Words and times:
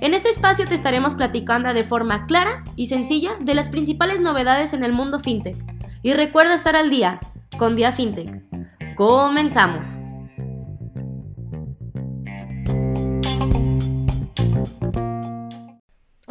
En 0.00 0.14
este 0.14 0.28
espacio 0.28 0.66
te 0.66 0.74
estaremos 0.74 1.14
platicando 1.14 1.74
de 1.74 1.82
forma 1.82 2.26
clara 2.26 2.62
y 2.76 2.86
sencilla 2.86 3.32
de 3.40 3.54
las 3.54 3.68
principales 3.68 4.20
novedades 4.20 4.72
en 4.72 4.84
el 4.84 4.92
mundo 4.92 5.18
FinTech. 5.18 5.56
Y 6.02 6.12
recuerda 6.12 6.54
estar 6.54 6.76
al 6.76 6.88
día 6.88 7.18
con 7.58 7.74
Dia 7.74 7.90
FinTech. 7.90 8.44
Comenzamos. 8.94 9.98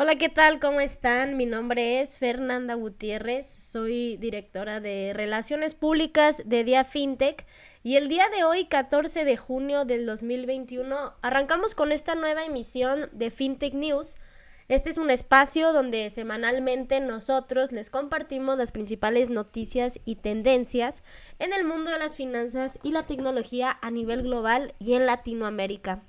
Hola, 0.08 0.18
¿qué 0.18 0.30
tal? 0.30 0.62
¿Cómo 0.62 0.80
están? 0.80 1.36
Mi 1.36 1.46
nombre 1.46 2.00
es 2.00 2.18
Fernanda 2.18 2.76
Gutiérrez, 2.76 3.46
soy 3.46 4.16
directora 4.16 4.80
de 4.80 5.12
Relaciones 5.14 5.76
Públicas 5.76 6.42
de 6.46 6.64
Dia 6.64 6.86
FinTech 6.86 7.46
y 7.84 7.98
el 7.98 8.08
día 8.08 8.30
de 8.30 8.46
hoy, 8.46 8.68
14 8.68 9.26
de 9.26 9.36
junio 9.36 9.84
del 9.84 10.06
2021, 10.06 11.14
arrancamos 11.22 11.76
con 11.76 11.92
esta 11.92 12.16
nueva 12.16 12.46
emisión 12.46 13.10
de 13.12 13.32
FinTech 13.32 13.74
News. 13.74 14.16
Este 14.70 14.92
es 14.92 14.98
un 14.98 15.10
espacio 15.10 15.74
donde 15.74 16.10
semanalmente 16.10 17.02
nosotros 17.02 17.74
les 17.74 17.90
compartimos 17.90 18.58
las 18.58 18.72
principales 18.72 19.30
noticias 19.30 20.00
y 20.06 20.16
tendencias 20.16 21.04
en 21.38 21.52
el 21.52 21.66
mundo 21.66 21.92
de 21.92 22.00
las 22.00 22.16
finanzas 22.16 22.80
y 22.82 22.94
la 22.94 23.06
tecnología 23.06 23.78
a 23.82 23.92
nivel 23.92 24.24
global 24.24 24.74
y 24.80 24.94
en 24.94 25.06
Latinoamérica. 25.06 26.02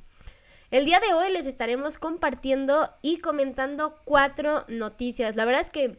El 0.71 0.85
día 0.85 1.01
de 1.01 1.15
hoy 1.15 1.33
les 1.33 1.47
estaremos 1.47 1.97
compartiendo 1.97 2.91
y 3.01 3.21
comentando 3.21 3.95
cuatro 4.05 4.67
noticias. 4.69 5.35
La 5.35 5.47
verdad 5.47 5.63
es 5.63 5.71
que 5.71 5.97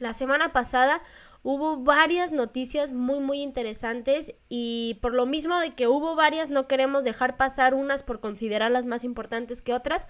la 0.00 0.12
semana 0.12 0.52
pasada 0.52 1.00
hubo 1.44 1.76
varias 1.76 2.32
noticias 2.32 2.90
muy 2.90 3.20
muy 3.20 3.42
interesantes 3.42 4.34
y 4.48 4.98
por 5.02 5.14
lo 5.14 5.24
mismo 5.24 5.56
de 5.60 5.70
que 5.70 5.86
hubo 5.86 6.16
varias 6.16 6.50
no 6.50 6.66
queremos 6.66 7.04
dejar 7.04 7.36
pasar 7.36 7.74
unas 7.74 8.02
por 8.02 8.18
considerarlas 8.18 8.86
más 8.86 9.04
importantes 9.04 9.62
que 9.62 9.72
otras. 9.72 10.08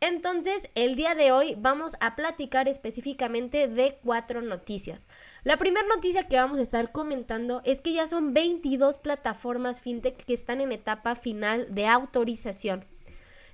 Entonces, 0.00 0.70
el 0.74 0.96
día 0.96 1.14
de 1.14 1.30
hoy 1.30 1.54
vamos 1.58 1.96
a 2.00 2.16
platicar 2.16 2.66
específicamente 2.66 3.68
de 3.68 3.98
cuatro 4.02 4.40
noticias. 4.40 5.06
La 5.44 5.58
primera 5.58 5.86
noticia 5.86 6.28
que 6.28 6.36
vamos 6.36 6.58
a 6.58 6.62
estar 6.62 6.92
comentando 6.92 7.60
es 7.64 7.82
que 7.82 7.92
ya 7.92 8.06
son 8.06 8.32
22 8.32 8.96
plataformas 8.96 9.82
fintech 9.82 10.16
que 10.24 10.32
están 10.32 10.62
en 10.62 10.72
etapa 10.72 11.14
final 11.14 11.66
de 11.74 11.86
autorización. 11.86 12.93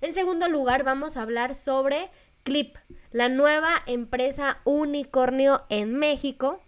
En 0.00 0.14
segundo 0.14 0.48
lugar, 0.48 0.82
vamos 0.82 1.16
a 1.16 1.22
hablar 1.22 1.54
sobre 1.54 2.10
Clip, 2.42 2.76
la 3.10 3.28
nueva 3.28 3.70
empresa 3.86 4.60
unicornio 4.64 5.64
en 5.68 5.94
México. 5.94 6.62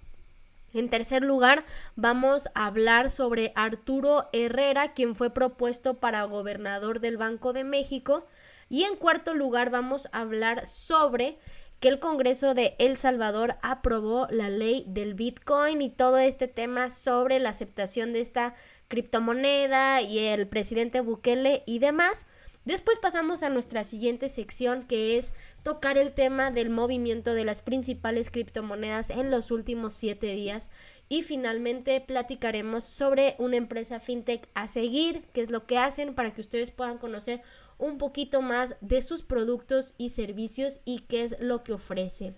En 0.74 0.90
tercer 0.90 1.22
lugar, 1.22 1.64
vamos 1.96 2.50
a 2.54 2.66
hablar 2.66 3.08
sobre 3.08 3.52
Arturo 3.54 4.28
Herrera, 4.34 4.92
quien 4.92 5.16
fue 5.16 5.30
propuesto 5.30 5.94
para 5.94 6.24
gobernador 6.24 7.00
del 7.00 7.16
Banco 7.16 7.54
de 7.54 7.64
México. 7.64 8.26
Y 8.68 8.84
en 8.84 8.96
cuarto 8.96 9.34
lugar, 9.34 9.70
vamos 9.70 10.08
a 10.12 10.20
hablar 10.20 10.66
sobre 10.66 11.38
que 11.80 11.88
el 11.88 11.98
Congreso 11.98 12.52
de 12.52 12.76
El 12.78 12.98
Salvador 12.98 13.56
aprobó 13.62 14.28
la 14.30 14.50
ley 14.50 14.84
del 14.86 15.14
Bitcoin 15.14 15.80
y 15.80 15.88
todo 15.88 16.18
este 16.18 16.48
tema 16.48 16.90
sobre 16.90 17.38
la 17.38 17.48
aceptación 17.48 18.12
de 18.12 18.20
esta 18.20 18.54
criptomoneda 18.88 20.02
y 20.02 20.18
el 20.18 20.46
presidente 20.46 21.00
Bukele 21.00 21.62
y 21.66 21.78
demás. 21.78 22.26
Después 22.64 22.98
pasamos 23.00 23.42
a 23.42 23.48
nuestra 23.48 23.82
siguiente 23.82 24.28
sección 24.28 24.84
que 24.84 25.16
es 25.16 25.32
tocar 25.64 25.98
el 25.98 26.12
tema 26.12 26.52
del 26.52 26.70
movimiento 26.70 27.34
de 27.34 27.44
las 27.44 27.60
principales 27.60 28.30
criptomonedas 28.30 29.10
en 29.10 29.32
los 29.32 29.50
últimos 29.50 29.94
siete 29.94 30.28
días 30.28 30.70
y 31.08 31.22
finalmente 31.22 32.00
platicaremos 32.00 32.84
sobre 32.84 33.34
una 33.38 33.56
empresa 33.56 33.98
fintech 33.98 34.48
a 34.54 34.68
seguir, 34.68 35.24
qué 35.32 35.40
es 35.40 35.50
lo 35.50 35.66
que 35.66 35.78
hacen 35.78 36.14
para 36.14 36.32
que 36.32 36.40
ustedes 36.40 36.70
puedan 36.70 36.98
conocer 36.98 37.42
un 37.78 37.98
poquito 37.98 38.42
más 38.42 38.76
de 38.80 39.02
sus 39.02 39.24
productos 39.24 39.94
y 39.98 40.10
servicios 40.10 40.78
y 40.84 41.00
qué 41.00 41.24
es 41.24 41.36
lo 41.40 41.64
que 41.64 41.72
ofrecen. 41.72 42.36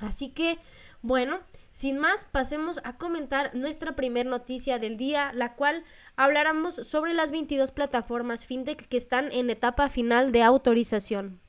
Así 0.00 0.30
que, 0.30 0.58
bueno, 1.02 1.40
sin 1.70 1.98
más, 1.98 2.26
pasemos 2.30 2.80
a 2.84 2.96
comentar 2.96 3.54
nuestra 3.54 3.94
primera 3.94 4.28
noticia 4.28 4.78
del 4.78 4.96
día, 4.96 5.32
la 5.34 5.54
cual 5.54 5.84
hablaremos 6.16 6.74
sobre 6.74 7.14
las 7.14 7.30
22 7.30 7.70
plataformas 7.70 8.44
fintech 8.44 8.88
que 8.88 8.96
están 8.96 9.30
en 9.32 9.50
etapa 9.50 9.88
final 9.88 10.32
de 10.32 10.42
autorización. 10.42 11.40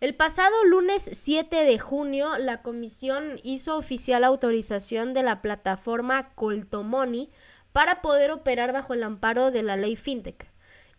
El 0.00 0.14
pasado 0.14 0.64
lunes 0.64 1.10
7 1.12 1.64
de 1.64 1.78
junio, 1.78 2.38
la 2.38 2.62
comisión 2.62 3.40
hizo 3.42 3.76
oficial 3.76 4.22
autorización 4.22 5.12
de 5.12 5.24
la 5.24 5.42
plataforma 5.42 6.34
Coltomoni 6.34 7.30
para 7.72 8.00
poder 8.00 8.30
operar 8.30 8.72
bajo 8.72 8.94
el 8.94 9.02
amparo 9.02 9.50
de 9.50 9.62
la 9.62 9.76
ley 9.76 9.96
fintech. 9.96 10.47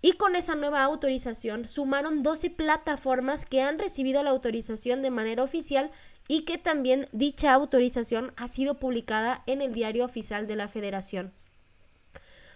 Y 0.02 0.14
con 0.14 0.36
esa 0.36 0.56
nueva 0.56 0.84
autorización 0.84 1.68
sumaron 1.68 2.24
12 2.24 2.52
plataformas 2.52 3.46
que 3.46 3.62
han 3.62 3.80
recibido 3.80 4.24
la 4.24 4.30
autorización 4.30 5.02
de 5.02 5.12
manera 5.12 5.44
oficial 5.44 5.92
y 6.28 6.44
que 6.44 6.58
también 6.58 7.08
dicha 7.12 7.54
autorización 7.54 8.34
ha 8.38 8.48
sido 8.48 8.76
publicada 8.76 9.44
en 9.46 9.62
el 9.62 9.74
Diario 9.74 10.06
Oficial 10.06 10.48
de 10.48 10.56
la 10.56 10.68
Federación. 10.68 11.34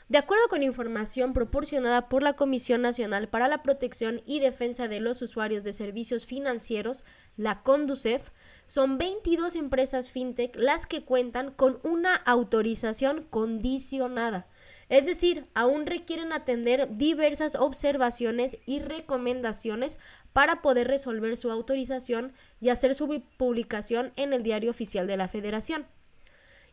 De 0.09 0.17
acuerdo 0.19 0.47
con 0.47 0.63
información 0.63 1.33
proporcionada 1.33 2.07
por 2.07 2.21
la 2.21 2.33
Comisión 2.33 2.81
Nacional 2.81 3.29
para 3.29 3.47
la 3.47 3.63
Protección 3.63 4.21
y 4.25 4.41
Defensa 4.41 4.87
de 4.87 4.99
los 4.99 5.21
Usuarios 5.21 5.63
de 5.63 5.73
Servicios 5.73 6.25
Financieros, 6.25 7.03
la 7.35 7.63
CONDUCEF, 7.63 8.29
son 8.65 8.97
22 8.97 9.55
empresas 9.55 10.11
fintech 10.11 10.55
las 10.55 10.85
que 10.85 11.03
cuentan 11.03 11.51
con 11.51 11.79
una 11.83 12.15
autorización 12.15 13.23
condicionada. 13.29 14.45
Es 14.89 15.05
decir, 15.05 15.45
aún 15.53 15.85
requieren 15.85 16.33
atender 16.33 16.87
diversas 16.97 17.55
observaciones 17.55 18.57
y 18.65 18.79
recomendaciones 18.79 19.99
para 20.33 20.61
poder 20.61 20.87
resolver 20.87 21.37
su 21.37 21.51
autorización 21.51 22.33
y 22.59 22.69
hacer 22.69 22.95
su 22.95 23.23
publicación 23.37 24.11
en 24.15 24.33
el 24.33 24.43
Diario 24.43 24.71
Oficial 24.71 25.07
de 25.07 25.17
la 25.17 25.27
Federación. 25.27 25.85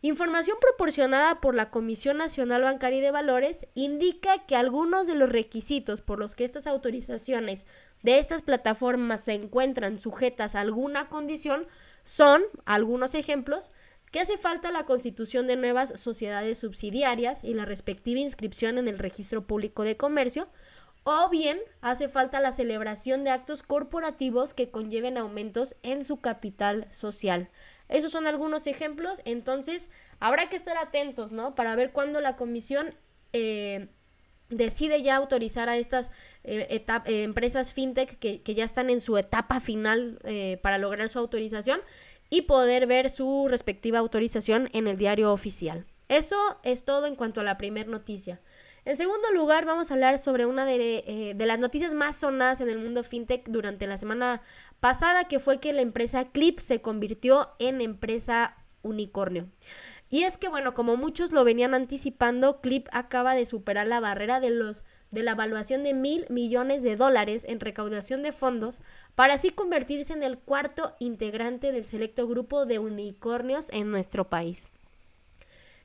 Información 0.02 0.56
proporcionada 0.58 1.42
por 1.42 1.54
la 1.54 1.70
Comisión 1.70 2.16
Nacional 2.16 2.62
Bancaria 2.62 3.00
y 3.00 3.02
de 3.02 3.10
Valores 3.10 3.66
indica 3.74 4.46
que 4.46 4.56
algunos 4.56 5.06
de 5.06 5.14
los 5.14 5.28
requisitos 5.28 6.00
por 6.00 6.18
los 6.18 6.34
que 6.34 6.44
estas 6.44 6.66
autorizaciones 6.66 7.66
de 8.02 8.18
estas 8.18 8.40
plataformas 8.40 9.22
se 9.22 9.34
encuentran 9.34 9.98
sujetas 9.98 10.54
a 10.54 10.60
alguna 10.60 11.10
condición 11.10 11.66
son, 12.04 12.42
algunos 12.64 13.14
ejemplos, 13.14 13.70
que 14.10 14.20
hace 14.20 14.36
falta 14.36 14.70
la 14.70 14.84
constitución 14.84 15.46
de 15.46 15.56
nuevas 15.56 15.98
sociedades 16.00 16.58
subsidiarias 16.58 17.44
y 17.44 17.54
la 17.54 17.64
respectiva 17.64 18.20
inscripción 18.20 18.78
en 18.78 18.88
el 18.88 18.98
Registro 18.98 19.46
Público 19.46 19.84
de 19.84 19.96
Comercio, 19.96 20.48
o 21.04 21.28
bien 21.30 21.58
hace 21.80 22.08
falta 22.08 22.40
la 22.40 22.52
celebración 22.52 23.24
de 23.24 23.30
actos 23.30 23.62
corporativos 23.62 24.52
que 24.52 24.70
conlleven 24.70 25.16
aumentos 25.16 25.76
en 25.82 26.04
su 26.04 26.18
capital 26.18 26.88
social. 26.90 27.50
Esos 27.88 28.12
son 28.12 28.26
algunos 28.26 28.66
ejemplos, 28.66 29.22
entonces 29.24 29.90
habrá 30.18 30.48
que 30.48 30.56
estar 30.56 30.76
atentos, 30.76 31.32
¿no? 31.32 31.54
Para 31.54 31.74
ver 31.74 31.92
cuándo 31.92 32.20
la 32.20 32.36
comisión 32.36 32.94
eh, 33.32 33.88
decide 34.48 35.02
ya 35.02 35.16
autorizar 35.16 35.68
a 35.68 35.76
estas 35.76 36.10
eh, 36.44 36.84
eh, 37.06 37.22
empresas 37.22 37.72
fintech 37.72 38.18
que, 38.18 38.42
que, 38.42 38.54
ya 38.54 38.64
están 38.64 38.90
en 38.90 39.00
su 39.00 39.16
etapa 39.16 39.60
final 39.60 40.18
para 40.62 40.78
lograr 40.78 41.08
su 41.08 41.18
autorización 41.18 41.80
y 42.30 42.42
poder 42.42 42.86
ver 42.86 43.10
su 43.10 43.48
respectiva 43.48 43.98
autorización 43.98 44.70
en 44.72 44.86
el 44.86 44.96
diario 44.96 45.32
oficial. 45.32 45.84
Eso 46.08 46.58
es 46.62 46.84
todo 46.84 47.06
en 47.06 47.16
cuanto 47.16 47.40
a 47.40 47.44
la 47.44 47.58
primera 47.58 47.90
noticia. 47.90 48.40
En 48.84 48.96
segundo 48.96 49.30
lugar, 49.32 49.66
vamos 49.66 49.90
a 49.90 49.94
hablar 49.94 50.18
sobre 50.18 50.46
una 50.46 50.64
eh, 50.72 51.34
de, 51.36 51.46
las 51.46 51.58
noticias 51.58 51.92
más 51.92 52.16
sonadas 52.16 52.60
en 52.60 52.70
el 52.70 52.78
mundo 52.78 53.02
fintech 53.02 53.46
durante 53.48 53.86
la 53.86 53.98
semana 53.98 54.40
pasada, 54.80 55.24
que 55.24 55.38
fue 55.38 55.60
que 55.60 55.72
la 55.72 55.82
empresa 55.82 56.30
Clip 56.30 56.58
se 56.60 56.80
convirtió 56.80 57.50
en 57.58 57.82
empresa 57.82 58.56
unicornio. 58.82 59.48
Y 60.08 60.22
es 60.22 60.38
que, 60.38 60.48
bueno, 60.48 60.72
como 60.74 60.96
muchos 60.96 61.30
lo 61.30 61.44
venían 61.44 61.74
anticipando, 61.74 62.60
Clip 62.60 62.88
acaba 62.90 63.34
de 63.34 63.44
superar 63.44 63.86
la 63.86 64.00
barrera 64.00 64.40
de 64.40 64.50
los 64.50 64.82
de 65.10 65.22
la 65.22 65.32
evaluación 65.32 65.82
de 65.82 65.94
mil 65.94 66.26
millones 66.28 66.82
de 66.82 66.96
dólares 66.96 67.44
en 67.48 67.60
recaudación 67.60 68.22
de 68.22 68.32
fondos 68.32 68.80
para 69.14 69.34
así 69.34 69.50
convertirse 69.50 70.12
en 70.12 70.22
el 70.22 70.38
cuarto 70.38 70.94
integrante 70.98 71.72
del 71.72 71.84
selecto 71.84 72.26
grupo 72.26 72.66
de 72.66 72.78
unicornios 72.78 73.68
en 73.70 73.90
nuestro 73.90 74.28
país. 74.28 74.70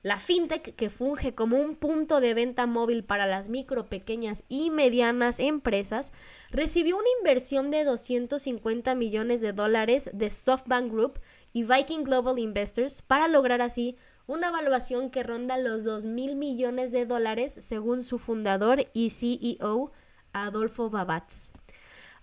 La 0.05 0.19
fintech, 0.19 0.75
que 0.75 0.91
funge 0.91 1.33
como 1.33 1.57
un 1.57 1.75
punto 1.75 2.21
de 2.21 2.35
venta 2.35 2.67
móvil 2.67 3.03
para 3.03 3.25
las 3.25 3.49
micro, 3.49 3.87
pequeñas 3.87 4.43
y 4.47 4.69
medianas 4.69 5.39
empresas, 5.39 6.13
recibió 6.51 6.95
una 6.95 7.07
inversión 7.17 7.71
de 7.71 7.83
250 7.83 8.93
millones 8.93 9.41
de 9.41 9.51
dólares 9.51 10.11
de 10.13 10.29
SoftBank 10.29 10.91
Group 10.91 11.19
y 11.53 11.63
Viking 11.63 12.03
Global 12.03 12.37
Investors 12.37 13.01
para 13.01 13.27
lograr 13.27 13.63
así 13.63 13.97
una 14.27 14.49
evaluación 14.49 15.09
que 15.09 15.23
ronda 15.23 15.57
los 15.57 15.83
2 15.83 16.05
mil 16.05 16.35
millones 16.35 16.91
de 16.91 17.05
dólares 17.05 17.57
según 17.59 18.03
su 18.03 18.17
fundador 18.17 18.87
y 18.93 19.09
CEO 19.09 19.91
Adolfo 20.33 20.89
Babatz. 20.89 21.51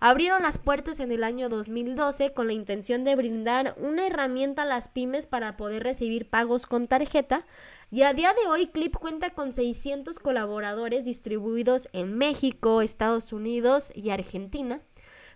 Abrieron 0.05 0.43
las 0.43 0.59
puertas 0.59 0.99
en 0.99 1.13
el 1.13 1.23
año 1.23 1.49
2012 1.49 2.33
con 2.33 2.49
la 2.49 2.55
intención 2.55 3.05
de 3.05 3.15
brindar 3.15 3.77
una 3.79 4.05
herramienta 4.05 4.63
a 4.63 4.67
las 4.67 4.89
pymes 4.89 5.27
para 5.27 5.57
poder 5.57 5.85
recibir 5.85 6.29
pagos 6.29 6.67
con 6.67 6.89
tarjeta 6.89 7.47
y 7.93 8.03
a 8.03 8.13
día 8.13 8.33
de 8.33 8.49
hoy 8.51 8.67
Clip 8.67 8.97
cuenta 8.97 9.31
con 9.31 9.53
600 9.53 10.19
colaboradores 10.19 11.05
distribuidos 11.05 11.89
en 11.93 12.19
México, 12.19 12.83
Estados 12.83 13.33
Unidos 13.33 13.93
y 13.95 14.11
Argentina 14.11 14.81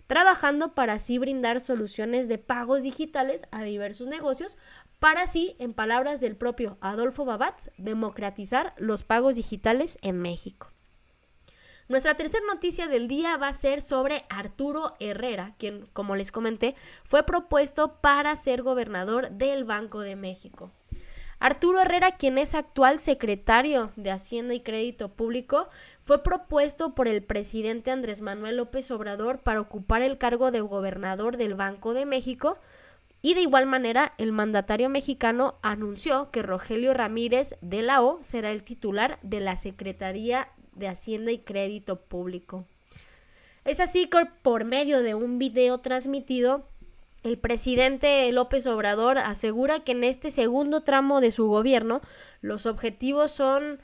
trabajando 0.07 0.73
para 0.73 0.93
así 0.93 1.17
brindar 1.17 1.59
soluciones 1.59 2.27
de 2.27 2.37
pagos 2.37 2.83
digitales 2.83 3.45
a 3.51 3.63
diversos 3.63 4.07
negocios, 4.07 4.57
para 4.99 5.21
así, 5.23 5.55
en 5.59 5.73
palabras 5.73 6.19
del 6.19 6.35
propio 6.35 6.77
Adolfo 6.81 7.23
Babatz, 7.23 7.69
democratizar 7.77 8.73
los 8.77 9.03
pagos 9.03 9.35
digitales 9.35 9.99
en 10.01 10.19
México. 10.19 10.71
Nuestra 11.89 12.15
tercera 12.15 12.43
noticia 12.51 12.87
del 12.87 13.07
día 13.07 13.37
va 13.37 13.47
a 13.47 13.53
ser 13.53 13.81
sobre 13.81 14.25
Arturo 14.29 14.95
Herrera, 14.99 15.55
quien, 15.57 15.85
como 15.93 16.15
les 16.17 16.33
comenté, 16.33 16.75
fue 17.03 17.23
propuesto 17.23 18.01
para 18.01 18.35
ser 18.35 18.61
gobernador 18.61 19.29
del 19.31 19.63
Banco 19.63 20.01
de 20.01 20.17
México. 20.17 20.71
Arturo 21.39 21.81
Herrera, 21.81 22.13
quien 22.13 22.39
es 22.39 22.55
actual 22.55 22.97
secretario 22.97 23.91
de 23.95 24.09
Hacienda 24.09 24.55
y 24.55 24.61
Crédito 24.61 25.09
Público, 25.09 25.69
fue 26.01 26.23
propuesto 26.23 26.95
por 26.95 27.07
el 27.07 27.21
presidente 27.21 27.91
Andrés 27.91 28.21
Manuel 28.21 28.57
López 28.57 28.89
Obrador 28.89 29.39
para 29.39 29.61
ocupar 29.61 30.01
el 30.01 30.17
cargo 30.17 30.49
de 30.49 30.61
gobernador 30.61 31.37
del 31.37 31.53
Banco 31.53 31.93
de 31.93 32.07
México. 32.07 32.57
Y 33.21 33.35
de 33.35 33.41
igual 33.41 33.67
manera, 33.67 34.13
el 34.17 34.31
mandatario 34.31 34.89
mexicano 34.89 35.59
anunció 35.61 36.31
que 36.31 36.41
Rogelio 36.41 36.95
Ramírez 36.95 37.55
de 37.61 37.83
la 37.83 38.01
O 38.01 38.17
será 38.23 38.51
el 38.51 38.63
titular 38.63 39.19
de 39.21 39.39
la 39.39 39.57
Secretaría 39.57 40.49
de 40.73 40.87
Hacienda 40.87 41.31
y 41.31 41.39
Crédito 41.39 42.01
Público. 42.01 42.65
Es 43.63 43.79
así 43.79 44.07
que 44.07 44.25
por 44.41 44.63
medio 44.63 45.03
de 45.03 45.13
un 45.13 45.37
video 45.37 45.79
transmitido, 45.79 46.67
el 47.27 47.37
presidente 47.37 48.31
López 48.31 48.65
Obrador 48.67 49.17
asegura 49.17 49.81
que 49.81 49.91
en 49.91 50.03
este 50.03 50.31
segundo 50.31 50.81
tramo 50.81 51.21
de 51.21 51.31
su 51.31 51.47
gobierno 51.47 52.01
los 52.41 52.65
objetivos 52.65 53.31
son 53.31 53.79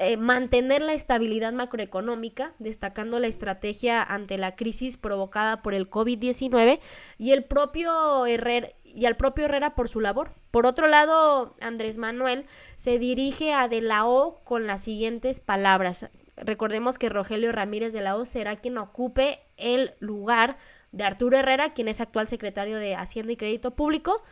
eh, 0.00 0.16
mantener 0.16 0.82
la 0.82 0.92
estabilidad 0.92 1.52
macroeconómica, 1.52 2.54
destacando 2.58 3.18
la 3.18 3.26
estrategia 3.26 4.02
ante 4.02 4.38
la 4.38 4.54
crisis 4.56 4.96
provocada 4.96 5.62
por 5.62 5.74
el 5.74 5.88
COVID-19 5.90 6.80
y 7.18 7.32
el 7.32 7.44
propio 7.44 8.26
Herrera 8.26 8.68
y 8.84 9.06
al 9.06 9.16
propio 9.16 9.44
Herrera 9.44 9.74
por 9.74 9.88
su 9.88 10.00
labor. 10.00 10.32
Por 10.50 10.66
otro 10.66 10.86
lado, 10.86 11.54
Andrés 11.60 11.98
Manuel 11.98 12.46
se 12.76 12.98
dirige 12.98 13.52
a 13.52 13.68
De 13.68 13.80
la 13.80 14.06
O 14.06 14.42
con 14.44 14.66
las 14.66 14.82
siguientes 14.82 15.40
palabras. 15.40 16.08
Recordemos 16.36 16.98
que 16.98 17.08
Rogelio 17.08 17.52
Ramírez 17.52 17.92
de 17.92 18.00
la 18.00 18.16
O 18.16 18.24
será 18.24 18.56
quien 18.56 18.78
ocupe 18.78 19.40
el 19.56 19.94
lugar 19.98 20.56
de 20.92 21.04
Arturo 21.04 21.36
Herrera, 21.36 21.74
quien 21.74 21.88
es 21.88 22.00
actual 22.00 22.28
secretario 22.28 22.78
de 22.78 22.94
Hacienda 22.94 23.32
y 23.32 23.36
Crédito 23.36 23.74
Público. 23.74 24.22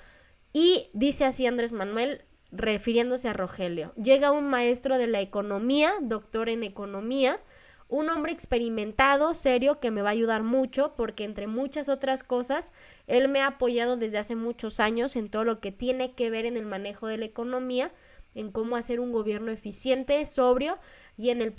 Y 0.53 0.89
dice 0.93 1.25
así 1.25 1.47
Andrés 1.47 1.73
Manuel, 1.73 2.25
refiriéndose 2.51 3.29
a 3.29 3.33
Rogelio. 3.33 3.93
Llega 3.97 4.33
un 4.33 4.49
maestro 4.49 4.99
de 4.99 5.07
la 5.07 5.21
economía, 5.21 5.93
doctor 6.01 6.49
en 6.49 6.63
economía, 6.63 7.41
un 7.89 8.09
hombre 8.09 8.33
experimentado, 8.33 9.35
serio, 9.35 9.79
que 9.79 9.91
me 9.91 10.03
va 10.03 10.09
a 10.09 10.13
ayudar 10.13 10.43
mucho 10.43 10.95
porque 10.97 11.25
entre 11.25 11.47
muchas 11.47 11.89
otras 11.89 12.23
cosas, 12.23 12.73
él 13.07 13.29
me 13.29 13.41
ha 13.41 13.49
apoyado 13.49 13.97
desde 13.97 14.19
hace 14.19 14.35
muchos 14.35 14.81
años 14.81 15.15
en 15.15 15.29
todo 15.29 15.45
lo 15.45 15.61
que 15.61 15.73
tiene 15.73 16.15
que 16.15 16.31
ver 16.31 16.47
en 16.47 16.57
el 16.57 16.67
manejo 16.67 17.07
de 17.07 17.19
la 17.19 17.27
economía, 17.27 17.93
en 18.35 18.51
cómo 18.51 18.77
hacer 18.77 19.01
un 19.01 19.13
gobierno 19.13 19.51
eficiente, 19.53 20.25
sobrio 20.27 20.79
y 21.17 21.31
en 21.31 21.41
el 21.41 21.55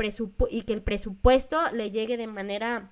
y 0.49 0.61
que 0.63 0.73
el 0.73 0.81
presupuesto 0.81 1.59
le 1.71 1.91
llegue 1.91 2.17
de 2.17 2.27
manera 2.27 2.91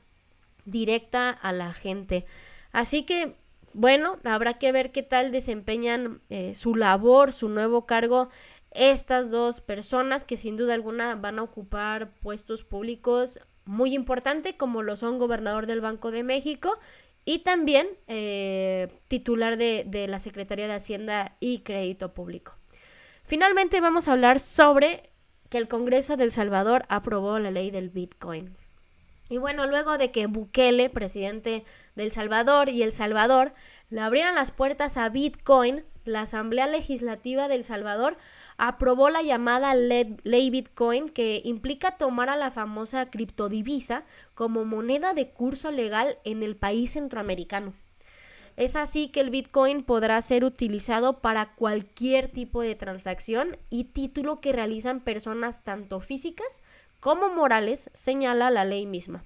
directa 0.65 1.29
a 1.29 1.53
la 1.53 1.73
gente. 1.73 2.25
Así 2.71 3.03
que 3.03 3.35
bueno, 3.73 4.19
habrá 4.23 4.53
que 4.57 4.71
ver 4.71 4.91
qué 4.91 5.03
tal 5.03 5.33
desempeñan 5.33 6.21
eh, 6.29 6.55
su 6.55 6.75
labor, 6.75 7.33
su 7.33 7.49
nuevo 7.49 7.85
cargo 7.85 8.29
estas 8.75 9.31
dos 9.31 9.61
personas 9.61 10.23
que 10.23 10.37
sin 10.37 10.57
duda 10.57 10.73
alguna 10.73 11.15
van 11.15 11.39
a 11.39 11.43
ocupar 11.43 12.11
puestos 12.19 12.63
públicos 12.63 13.39
muy 13.63 13.95
importantes 13.95 14.53
como 14.53 14.83
lo 14.83 14.95
son 14.97 15.17
gobernador 15.17 15.65
del 15.65 15.81
Banco 15.81 16.11
de 16.11 16.23
México 16.23 16.77
y 17.23 17.39
también 17.39 17.87
eh, 18.07 18.87
titular 19.07 19.57
de, 19.57 19.83
de 19.87 20.07
la 20.07 20.19
Secretaría 20.19 20.67
de 20.67 20.73
Hacienda 20.73 21.35
y 21.39 21.59
Crédito 21.59 22.13
Público. 22.13 22.53
Finalmente 23.23 23.81
vamos 23.81 24.07
a 24.07 24.11
hablar 24.11 24.39
sobre 24.39 25.09
que 25.49 25.57
el 25.57 25.67
Congreso 25.67 26.17
del 26.17 26.31
Salvador 26.31 26.85
aprobó 26.89 27.39
la 27.39 27.51
ley 27.51 27.71
del 27.71 27.89
Bitcoin. 27.89 28.55
Y 29.29 29.37
bueno, 29.37 29.65
luego 29.65 29.97
de 29.97 30.11
que 30.11 30.27
Bukele, 30.27 30.89
presidente 30.89 31.65
del 31.95 32.11
Salvador 32.11 32.69
y 32.69 32.83
El 32.83 32.93
Salvador, 32.93 33.53
le 33.89 34.01
abrieran 34.01 34.35
las 34.35 34.51
puertas 34.51 34.97
a 34.97 35.09
Bitcoin, 35.09 35.83
la 36.05 36.21
Asamblea 36.21 36.67
Legislativa 36.67 37.47
del 37.47 37.63
Salvador 37.63 38.17
aprobó 38.57 39.09
la 39.09 39.23
llamada 39.23 39.73
ley 39.73 40.49
Bitcoin 40.49 41.09
que 41.09 41.41
implica 41.43 41.97
tomar 41.97 42.29
a 42.29 42.35
la 42.35 42.51
famosa 42.51 43.09
criptodivisa 43.09 44.05
como 44.33 44.63
moneda 44.63 45.13
de 45.13 45.29
curso 45.29 45.71
legal 45.71 46.19
en 46.23 46.43
el 46.43 46.55
país 46.55 46.91
centroamericano. 46.91 47.73
Es 48.55 48.77
así 48.77 49.09
que 49.09 49.19
el 49.19 49.31
Bitcoin 49.31 49.83
podrá 49.83 50.21
ser 50.21 50.45
utilizado 50.45 51.19
para 51.19 51.55
cualquier 51.55 52.29
tipo 52.29 52.61
de 52.61 52.75
transacción 52.75 53.57
y 53.69 53.85
título 53.85 54.39
que 54.39 54.53
realizan 54.53 55.01
personas 55.01 55.63
tanto 55.63 55.99
físicas 55.99 56.61
como 57.05 57.29
morales, 57.29 57.91
señala 57.93 58.49
la 58.49 58.65
ley 58.65 58.87
misma. 58.87 59.23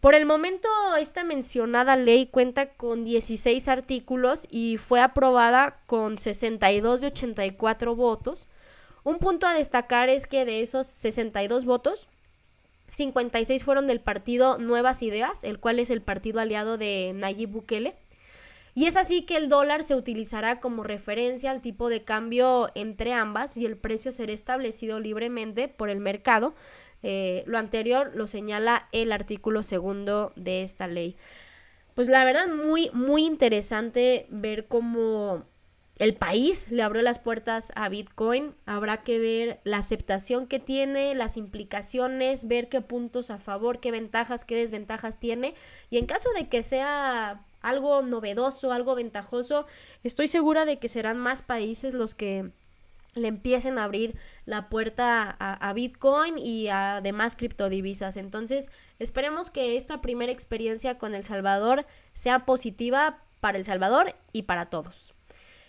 Por 0.00 0.16
el 0.16 0.26
momento, 0.26 0.68
esta 0.98 1.22
mencionada 1.22 1.94
ley 1.94 2.26
cuenta 2.26 2.70
con 2.70 3.04
16 3.04 3.68
artículos 3.68 4.48
y 4.50 4.78
fue 4.78 5.00
aprobada 5.00 5.80
con 5.86 6.18
62 6.18 7.02
de 7.02 7.06
84 7.06 7.94
votos, 7.94 8.48
un 9.04 9.20
punto 9.20 9.46
a 9.46 9.54
destacar 9.54 10.08
es 10.08 10.26
que 10.26 10.44
de 10.44 10.62
esos 10.62 10.88
62 10.88 11.64
votos, 11.64 12.08
56 12.88 13.62
fueron 13.62 13.86
del 13.86 14.00
partido 14.00 14.58
Nuevas 14.58 15.00
Ideas, 15.00 15.44
el 15.44 15.60
cual 15.60 15.78
es 15.78 15.90
el 15.90 16.02
partido 16.02 16.40
aliado 16.40 16.78
de 16.78 17.12
Nayib 17.14 17.50
Bukele. 17.50 17.94
Y 18.76 18.86
es 18.86 18.96
así 18.96 19.22
que 19.22 19.36
el 19.36 19.48
dólar 19.48 19.84
se 19.84 19.94
utilizará 19.94 20.58
como 20.58 20.82
referencia 20.82 21.52
al 21.52 21.60
tipo 21.60 21.88
de 21.88 22.02
cambio 22.02 22.72
entre 22.74 23.12
ambas 23.12 23.56
y 23.56 23.66
el 23.66 23.76
precio 23.76 24.10
será 24.10 24.32
establecido 24.32 24.98
libremente 24.98 25.68
por 25.68 25.90
el 25.90 26.00
mercado. 26.00 26.56
Eh, 27.04 27.44
lo 27.46 27.58
anterior 27.58 28.12
lo 28.14 28.26
señala 28.26 28.88
el 28.90 29.12
artículo 29.12 29.62
segundo 29.62 30.32
de 30.36 30.62
esta 30.62 30.88
ley. 30.88 31.16
Pues 31.94 32.08
la 32.08 32.24
verdad 32.24 32.48
muy, 32.48 32.90
muy 32.92 33.24
interesante 33.24 34.26
ver 34.30 34.66
cómo 34.66 35.44
el 35.98 36.14
país 36.14 36.70
le 36.70 36.82
abrió 36.82 37.02
las 37.02 37.18
puertas 37.18 37.72
a 37.76 37.88
Bitcoin. 37.88 38.54
Habrá 38.66 39.02
que 39.02 39.18
ver 39.18 39.60
la 39.64 39.78
aceptación 39.78 40.46
que 40.46 40.58
tiene, 40.58 41.14
las 41.14 41.36
implicaciones, 41.36 42.48
ver 42.48 42.68
qué 42.68 42.80
puntos 42.80 43.30
a 43.30 43.38
favor, 43.38 43.80
qué 43.80 43.90
ventajas, 43.90 44.44
qué 44.44 44.56
desventajas 44.56 45.20
tiene. 45.20 45.54
Y 45.90 45.98
en 45.98 46.06
caso 46.06 46.30
de 46.36 46.48
que 46.48 46.62
sea 46.62 47.44
algo 47.60 48.02
novedoso, 48.02 48.72
algo 48.72 48.94
ventajoso, 48.94 49.66
estoy 50.02 50.26
segura 50.26 50.64
de 50.64 50.78
que 50.78 50.88
serán 50.88 51.18
más 51.18 51.42
países 51.42 51.94
los 51.94 52.14
que 52.14 52.50
le 53.14 53.28
empiecen 53.28 53.78
a 53.78 53.84
abrir 53.84 54.16
la 54.44 54.68
puerta 54.68 55.36
a, 55.38 55.72
Bitcoin 55.72 56.38
y 56.38 56.68
a 56.68 57.00
demás 57.02 57.36
criptodivisas. 57.36 58.16
Entonces, 58.16 58.70
esperemos 58.98 59.50
que 59.50 59.76
esta 59.76 60.00
primera 60.00 60.32
experiencia 60.32 60.98
con 60.98 61.14
El 61.14 61.24
Salvador 61.24 61.86
sea 62.12 62.40
positiva 62.40 63.22
para 63.40 63.58
El 63.58 63.64
Salvador 63.64 64.14
y 64.32 64.42
para 64.42 64.66
todos. 64.66 65.13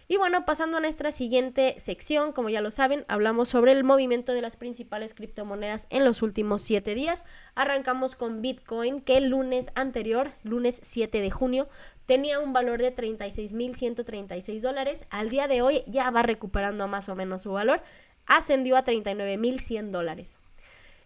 Y 0.08 0.18
bueno, 0.18 0.46
pasando 0.46 0.78
a 0.78 0.82
nuestra 0.82 1.10
siguiente 1.10 1.74
sección, 1.80 2.32
como 2.32 2.50
ya 2.50 2.62
lo 2.62 2.70
saben, 2.70 3.06
hablamos 3.08 3.50
sobre 3.50 3.72
el 3.72 3.84
movimiento 3.84 4.34
de 4.34 4.42
las 4.42 4.56
principales 4.56 5.16
criptomonedas 5.16 5.88
en 5.90 6.06
los 6.06 6.22
últimos 6.22 6.62
7 6.62 6.94
días. 6.94 7.26
Arrancamos 7.56 8.14
con 8.14 8.44
Bitcoin, 8.44 9.02
que 9.02 9.18
el 9.18 9.30
lunes 9.30 9.72
anterior, 9.74 10.32
lunes 10.44 10.80
7 10.84 11.22
de 11.22 11.32
junio, 11.32 11.68
tenía 12.06 12.40
un 12.40 12.54
valor 12.54 12.84
de 12.84 12.94
36.136 12.94 14.62
dólares. 14.62 15.06
Al 15.10 15.30
día 15.30 15.48
de 15.48 15.64
hoy 15.64 15.82
ya 15.88 16.12
va 16.12 16.22
recuperando 16.22 16.88
más 16.88 17.10
o 17.10 17.16
menos 17.16 17.42
su 17.42 17.54
valor, 17.54 17.82
ascendió 18.28 18.78
a 18.78 18.84
39.100 18.84 19.90
dólares. 19.90 20.38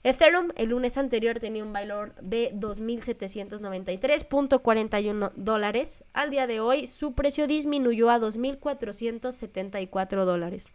Ethereum 0.03 0.49
el 0.55 0.69
lunes 0.69 0.97
anterior 0.97 1.39
tenía 1.39 1.63
un 1.63 1.73
valor 1.73 2.15
de 2.21 2.53
2.793.41 2.53 5.33
dólares. 5.35 6.05
Al 6.13 6.29
día 6.29 6.47
de 6.47 6.61
hoy 6.61 6.87
su 6.87 7.11
precio 7.13 7.47
disminuyó 7.47 8.09
a 8.09 8.17
2.474 8.17 10.23
dólares. 10.23 10.71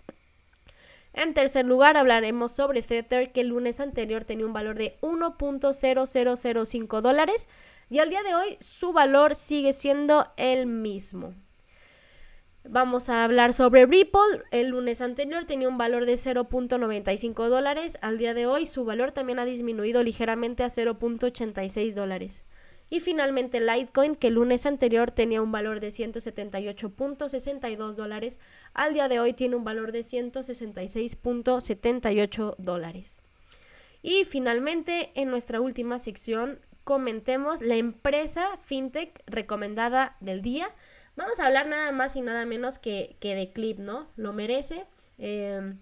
En 1.14 1.32
tercer 1.32 1.64
lugar, 1.64 1.96
hablaremos 1.96 2.52
sobre 2.52 2.82
Tether, 2.82 3.32
que 3.32 3.40
el 3.40 3.48
lunes 3.48 3.80
anterior 3.80 4.24
tenía 4.24 4.44
un 4.46 4.52
valor 4.52 4.76
de 4.76 4.98
1.0005 5.00 7.00
dólares 7.00 7.48
y 7.88 8.00
al 8.00 8.10
día 8.10 8.22
de 8.24 8.34
hoy 8.34 8.58
su 8.60 8.92
valor 8.92 9.34
sigue 9.36 9.72
siendo 9.72 10.26
el 10.36 10.66
mismo. 10.66 11.32
Vamos 12.66 13.10
a 13.10 13.24
hablar 13.24 13.52
sobre 13.52 13.84
Ripple. 13.84 14.42
El 14.50 14.68
lunes 14.68 15.02
anterior 15.02 15.44
tenía 15.44 15.68
un 15.68 15.76
valor 15.76 16.06
de 16.06 16.14
0.95 16.14 17.48
dólares. 17.48 17.98
Al 18.00 18.16
día 18.16 18.32
de 18.32 18.46
hoy 18.46 18.64
su 18.64 18.86
valor 18.86 19.12
también 19.12 19.38
ha 19.38 19.44
disminuido 19.44 20.02
ligeramente 20.02 20.62
a 20.62 20.68
0.86 20.68 21.92
dólares. 21.92 22.42
Y 22.88 23.00
finalmente 23.00 23.60
Litecoin, 23.60 24.16
que 24.16 24.28
el 24.28 24.34
lunes 24.34 24.64
anterior 24.64 25.10
tenía 25.10 25.42
un 25.42 25.52
valor 25.52 25.80
de 25.80 25.88
178.62 25.88 27.96
dólares, 27.96 28.40
al 28.72 28.94
día 28.94 29.08
de 29.08 29.20
hoy 29.20 29.34
tiene 29.34 29.56
un 29.56 29.64
valor 29.64 29.92
de 29.92 30.00
166.78 30.00 32.56
dólares. 32.56 33.20
Y 34.02 34.24
finalmente, 34.24 35.12
en 35.14 35.28
nuestra 35.30 35.60
última 35.60 35.98
sección, 35.98 36.60
comentemos 36.84 37.60
la 37.60 37.76
empresa 37.76 38.56
fintech 38.62 39.22
recomendada 39.26 40.16
del 40.20 40.40
día. 40.40 40.70
Vamos 41.16 41.38
a 41.38 41.46
hablar 41.46 41.68
nada 41.68 41.92
más 41.92 42.16
y 42.16 42.20
nada 42.20 42.44
menos 42.44 42.78
que, 42.78 43.16
de 43.20 43.52
Clip, 43.52 43.78
¿no? 43.78 44.08
Lo 44.16 44.32
merece. 44.32 44.84
Eh, 45.18 45.74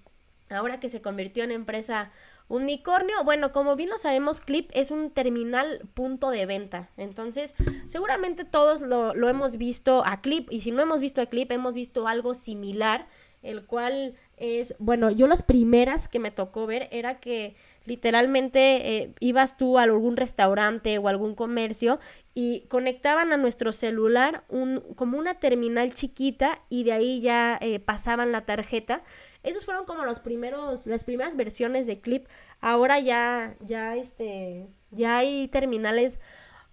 ahora 0.51 0.79
que 0.81 0.89
se 0.89 1.01
convirtió 1.01 1.45
en 1.45 1.53
empresa 1.53 2.13
Unicornio, 2.49 3.25
bueno, 3.25 3.51
como 3.51 3.77
bien 3.77 3.89
lo 3.89 3.97
sabemos, 3.97 4.43
Clip 4.43 4.71
es 4.75 4.91
un 4.91 5.11
terminal 5.11 5.89
punto 5.95 6.31
de 6.31 6.45
venta. 6.45 6.91
Entonces, 6.99 7.55
seguramente 7.87 8.45
todos 8.45 8.83
lo, 8.83 9.29
hemos 9.29 9.57
visto 9.57 10.03
a 10.05 10.21
Clip. 10.21 10.49
Y 10.53 10.61
si 10.61 10.71
no 10.71 10.83
hemos 10.83 11.01
visto 11.01 11.23
a 11.23 11.27
Clip, 11.27 11.51
hemos 11.51 11.75
visto 11.75 12.07
algo 12.07 12.35
similar. 12.35 13.07
El 13.43 13.65
cual 13.65 14.17
es, 14.37 14.75
bueno, 14.79 15.11
yo 15.11 15.27
las 15.27 15.43
primeras 15.43 16.09
que 16.09 16.19
me 16.19 16.31
tocó 16.31 16.67
ver 16.67 16.89
era 16.93 17.19
que 17.21 17.57
literalmente 17.85 18.97
eh, 18.97 19.15
ibas 19.21 19.57
tú 19.57 19.79
a 19.79 19.83
algún 19.83 20.17
restaurante 20.17 20.99
o 20.99 21.09
algún 21.09 21.35
comercio 21.35 21.99
y 22.35 22.67
conectaban 22.69 23.33
a 23.33 23.37
nuestro 23.37 23.73
celular 23.73 24.45
un, 24.49 24.81
como 24.97 25.19
una 25.19 25.35
terminal 25.35 25.93
chiquita 25.93 26.63
y 26.69 26.85
de 26.85 26.93
ahí 26.93 27.21
ya 27.21 27.59
eh, 27.61 27.79
pasaban 27.79 28.33
la 28.33 28.47
tarjeta 28.47 29.03
esos 29.43 29.65
fueron 29.65 29.85
como 29.85 30.05
los 30.05 30.21
primeros, 30.21 30.87
las 30.87 31.05
primeras 31.05 31.37
versiones 31.37 31.87
de 31.87 32.01
Clip. 32.01 32.27
Ahora 32.61 33.01
ya, 33.01 33.57
ya 33.61 33.97
este, 33.97 34.69
ya 34.91 35.17
hay 35.17 35.49
terminales 35.49 36.21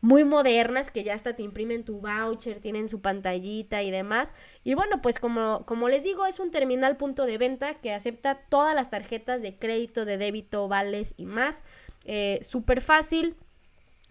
muy 0.02 0.24
modernas 0.24 0.92
que 0.92 1.04
ya 1.04 1.14
hasta 1.14 1.36
te 1.36 1.44
imprimen 1.44 1.84
tu 1.84 2.00
voucher, 2.00 2.60
tienen 2.60 2.88
su 2.90 3.02
pantallita 3.02 3.84
y 3.84 3.92
demás. 3.92 4.34
Y 4.64 4.74
bueno, 4.74 5.02
pues 5.02 5.20
como, 5.20 5.66
como 5.66 5.90
les 5.90 6.04
digo, 6.04 6.26
es 6.26 6.40
un 6.40 6.52
terminal 6.52 6.98
punto 6.98 7.26
de 7.26 7.38
venta 7.38 7.76
que 7.76 7.94
acepta 7.94 8.36
todas 8.36 8.76
las 8.76 8.90
tarjetas 8.90 9.42
de 9.42 9.58
crédito, 9.58 10.06
de 10.06 10.18
débito, 10.18 10.68
vales 10.68 11.14
y 11.18 11.26
más. 11.26 11.64
Eh, 12.06 12.40
Súper 12.42 12.82
fácil. 12.82 13.36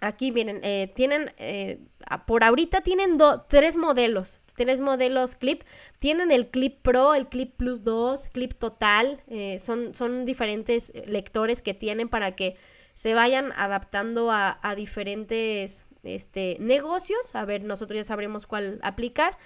Aquí 0.00 0.30
vienen, 0.30 0.60
eh, 0.62 0.92
tienen, 0.94 1.32
eh, 1.38 1.80
por 2.26 2.44
ahorita 2.44 2.82
tienen 2.82 3.16
tres 3.48 3.76
modelos 3.76 4.40
tres 4.58 4.80
modelos 4.80 5.36
clip. 5.36 5.62
Tienen 5.98 6.30
el 6.30 6.48
clip 6.48 6.82
Pro, 6.82 7.14
el 7.14 7.28
clip 7.28 7.54
Plus 7.56 7.84
2, 7.84 8.28
clip 8.28 8.52
total. 8.54 9.22
Eh, 9.28 9.58
son, 9.60 9.94
son 9.94 10.26
diferentes 10.26 10.92
lectores 11.06 11.62
que 11.62 11.72
tienen 11.72 12.08
para 12.10 12.34
que 12.36 12.56
se 12.98 13.14
vayan 13.14 13.52
adaptando 13.54 14.32
a, 14.32 14.74
diferentes 14.74 15.86
este, 16.02 16.56
negocios. 16.58 17.32
A 17.32 17.44
ver, 17.44 17.62
nosotros 17.62 17.96
ya 17.96 18.02
sabremos 18.02 18.44
cuál 18.44 18.80
aplicar. 18.82 19.38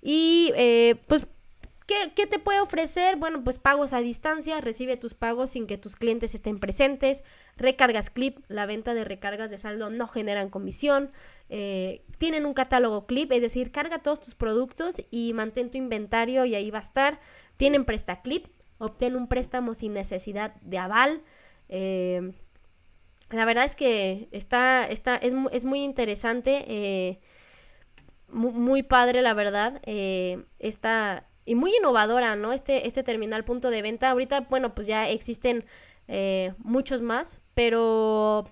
Y 0.00 0.52
eh, 0.54 0.94
pues 1.08 1.26
¿Qué, 2.14 2.26
te 2.28 2.38
puede 2.38 2.60
ofrecer? 2.60 3.16
Bueno, 3.16 3.42
pues 3.42 3.58
pagos 3.58 3.92
a 3.92 4.00
distancia, 4.00 4.60
recibe 4.60 4.96
tus 4.96 5.14
pagos 5.14 5.50
sin 5.50 5.66
que 5.66 5.78
tus 5.78 5.96
clientes 5.96 6.32
estén 6.32 6.60
presentes, 6.60 7.24
recargas 7.56 8.08
clip, 8.08 8.38
la 8.46 8.66
venta 8.66 8.94
de 8.94 9.04
recargas 9.04 9.50
de 9.50 9.58
saldo 9.58 9.90
no 9.90 10.06
generan 10.06 10.48
comisión, 10.48 11.10
eh, 11.48 12.04
tienen 12.18 12.46
un 12.46 12.54
catálogo 12.54 13.06
clip, 13.06 13.32
es 13.32 13.42
decir, 13.42 13.72
carga 13.72 13.98
todos 13.98 14.20
tus 14.20 14.36
productos 14.36 15.02
y 15.10 15.32
mantén 15.32 15.72
tu 15.72 15.76
inventario 15.76 16.44
y 16.44 16.54
ahí 16.54 16.70
va 16.70 16.78
a 16.78 16.82
estar, 16.82 17.18
tienen 17.56 17.84
presta 17.84 18.22
clip, 18.22 18.46
obtén 18.78 19.16
un 19.16 19.26
préstamo 19.26 19.74
sin 19.74 19.92
necesidad 19.92 20.54
de 20.62 20.78
aval. 20.78 21.20
Eh, 21.68 22.32
la 23.32 23.44
verdad 23.44 23.64
es 23.64 23.74
que 23.74 24.28
está, 24.30 24.86
está, 24.86 25.16
es, 25.16 25.34
es 25.52 25.64
muy 25.64 25.82
interesante, 25.82 26.64
eh, 26.68 27.20
muy, 28.28 28.82
padre 28.82 29.22
la 29.22 29.34
verdad, 29.34 29.80
esta 30.58 31.26
y 31.44 31.54
muy 31.54 31.74
innovadora, 31.76 32.36
¿no? 32.36 32.52
Este, 32.52 32.86
este 32.86 33.02
terminal 33.02 33.44
punto 33.44 33.70
de 33.70 33.82
venta. 33.82 34.10
Ahorita, 34.10 34.42
bueno, 34.42 34.74
pues 34.74 34.86
ya 34.86 35.08
existen 35.08 35.64
eh, 36.08 36.54
muchos 36.58 37.02
más, 37.02 37.38
pero 37.54 38.44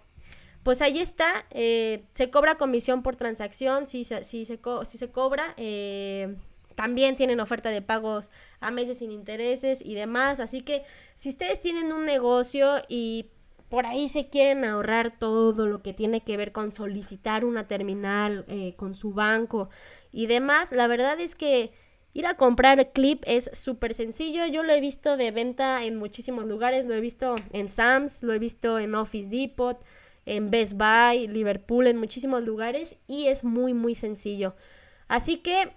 pues 0.62 0.82
ahí 0.82 0.98
está. 0.98 1.46
Eh, 1.50 2.04
se 2.12 2.30
cobra 2.30 2.56
comisión 2.56 3.02
por 3.02 3.16
transacción, 3.16 3.86
si, 3.86 4.04
se, 4.04 4.24
si, 4.24 4.44
se, 4.44 4.58
si 4.84 4.98
se 4.98 5.10
cobra. 5.10 5.54
Eh, 5.56 6.36
también 6.74 7.14
tienen 7.16 7.40
oferta 7.40 7.70
de 7.70 7.82
pagos 7.82 8.30
a 8.60 8.70
meses 8.70 8.98
sin 8.98 9.12
intereses 9.12 9.80
y 9.84 9.94
demás. 9.94 10.40
Así 10.40 10.62
que 10.62 10.82
si 11.14 11.28
ustedes 11.28 11.60
tienen 11.60 11.92
un 11.92 12.04
negocio 12.04 12.82
y 12.88 13.26
por 13.70 13.86
ahí 13.86 14.10
se 14.10 14.28
quieren 14.28 14.66
ahorrar 14.66 15.18
todo 15.18 15.66
lo 15.66 15.82
que 15.82 15.94
tiene 15.94 16.20
que 16.20 16.36
ver 16.36 16.52
con 16.52 16.72
solicitar 16.72 17.44
una 17.46 17.66
terminal 17.66 18.44
con 18.76 18.94
su 18.94 19.14
banco 19.14 19.70
y 20.12 20.26
demás, 20.26 20.72
la 20.72 20.86
verdad 20.86 21.18
es 21.20 21.34
que 21.34 21.72
Ir 22.12 22.26
a 22.26 22.34
comprar 22.34 22.92
clip 22.92 23.22
es 23.26 23.50
súper 23.52 23.94
sencillo. 23.94 24.44
Yo 24.46 24.64
lo 24.64 24.72
he 24.72 24.80
visto 24.80 25.16
de 25.16 25.30
venta 25.30 25.84
en 25.84 25.96
muchísimos 25.96 26.46
lugares. 26.46 26.84
Lo 26.84 26.94
he 26.94 27.00
visto 27.00 27.36
en 27.52 27.68
Sam's, 27.68 28.22
lo 28.22 28.32
he 28.32 28.38
visto 28.40 28.80
en 28.80 28.96
Office 28.96 29.30
Depot, 29.30 29.80
en 30.26 30.50
Best 30.50 30.72
Buy, 30.72 31.28
Liverpool, 31.28 31.86
en 31.86 31.98
muchísimos 31.98 32.42
lugares. 32.44 32.96
Y 33.06 33.28
es 33.28 33.44
muy, 33.44 33.74
muy 33.74 33.94
sencillo. 33.94 34.56
Así 35.06 35.36
que, 35.36 35.72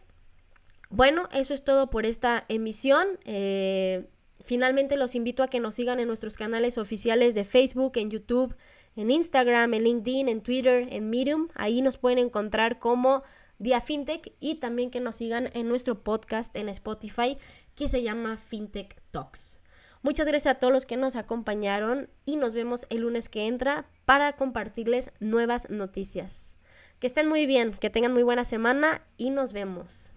bueno, 0.90 1.30
eso 1.34 1.54
es 1.54 1.64
todo 1.64 1.92
por 1.92 2.08
esta 2.08 2.46
emisión. 2.48 3.08
Eh, 3.26 4.08
finalmente 4.44 4.98
los 4.98 5.16
invito 5.16 5.44
a 5.44 5.48
que 5.48 5.60
nos 5.60 5.76
sigan 5.76 6.00
en 6.00 6.08
nuestros 6.08 6.38
canales 6.38 6.78
oficiales 6.78 7.34
de 7.34 7.44
Facebook, 7.44 7.94
en 7.96 8.12
YouTube, 8.12 8.56
en 8.96 9.10
Instagram, 9.10 9.74
en 9.74 9.84
LinkedIn, 9.84 10.30
en 10.30 10.42
Twitter, 10.42 10.88
en 10.92 11.10
Medium. 11.10 11.48
Ahí 11.56 11.82
nos 11.82 11.98
pueden 11.98 12.20
encontrar 12.20 12.80
como 12.80 13.24
Día 13.58 13.82
Fintech 13.82 14.34
y 14.40 14.56
también 14.56 14.92
que 14.92 15.00
nos 15.00 15.16
sigan 15.16 15.50
en 15.54 15.68
nuestro 15.68 16.04
podcast 16.04 16.56
en 16.56 16.70
Spotify 16.70 17.38
que 17.76 17.88
se 17.88 18.04
llama 18.04 18.38
Fintech 18.38 19.02
Talks. 19.12 19.60
Muchas 20.02 20.28
gracias 20.28 20.56
a 20.56 20.60
todos 20.60 20.74
los 20.74 20.86
que 20.86 20.98
nos 20.98 21.16
acompañaron 21.16 22.10
y 22.26 22.36
nos 22.36 22.54
vemos 22.54 22.86
el 22.90 23.02
lunes 23.02 23.30
que 23.30 23.48
entra 23.48 23.86
para 24.04 24.34
compartirles 24.34 25.12
nuevas 25.22 25.70
noticias. 25.70 26.58
Que 27.00 27.08
estén 27.08 27.30
muy 27.30 27.46
bien, 27.46 27.74
que 27.74 27.90
tengan 27.90 28.14
muy 28.14 28.24
buena 28.24 28.44
semana 28.44 29.02
y 29.18 29.30
nos 29.30 29.54
vemos. 29.54 30.12